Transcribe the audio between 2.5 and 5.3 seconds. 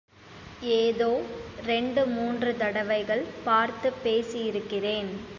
தடவைகள் பார்த்துப் பேசியிருக்கிறேன்.